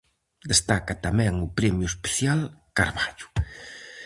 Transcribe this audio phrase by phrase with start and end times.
[0.51, 2.39] Destaca tamén o premio especial
[2.77, 3.27] Carballo.